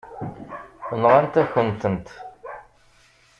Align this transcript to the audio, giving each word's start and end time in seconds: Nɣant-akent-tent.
Nɣant-akent-tent. 1.01 2.07